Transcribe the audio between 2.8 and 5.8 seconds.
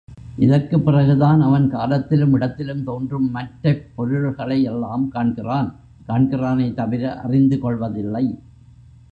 தோன்றும் மற்றைப் பொருள்களை யெல்லாம் காண்கிறான்